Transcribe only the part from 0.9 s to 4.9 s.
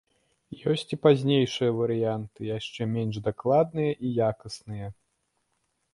і пазнейшыя варыянты, яшчэ менш дакладныя і якасныя.